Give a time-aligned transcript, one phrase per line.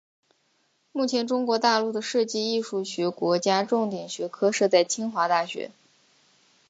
[0.91, 5.69] 目前中国大陆的设计艺术学国家重点学科设在清华大学。